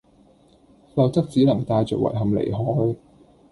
[0.95, 2.95] 否則只能帶著遺憾離開